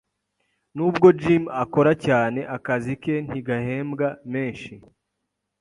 Nubwo 0.75 1.07
Jim 1.21 1.43
akora 1.63 1.91
cyane, 2.05 2.39
akazi 2.55 2.93
ke 3.01 3.13
ntigahembwa 3.25 4.07
menshi. 4.33 4.73